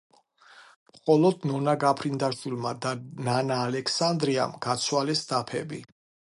[0.93, 2.95] მხოლოდ ნონა გაფრინდაშვილმა და
[3.29, 5.85] ნანა ალექსანდრიამ გაცვალეს დაფები.